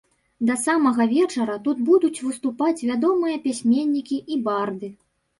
Да 0.49 0.53
самага 0.59 1.05
вечара 1.09 1.57
тут 1.67 1.83
будуць 1.89 2.23
выступаць 2.27 2.85
вядомыя 2.91 3.35
пісьменнікі 3.43 4.17
і 4.37 4.39
барды. 4.49 4.91